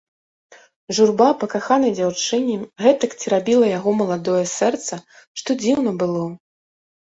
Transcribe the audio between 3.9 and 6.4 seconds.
маладое сэрца, што дзіўна было.